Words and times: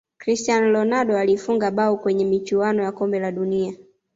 cristiano 0.17 0.71
ronaldo 0.71 1.17
alifunga 1.17 1.71
bao 1.71 1.97
kwenye 1.97 2.25
michuano 2.25 2.83
ya 2.83 2.91
kombe 2.91 3.19
la 3.19 3.31
dunia 3.31 3.73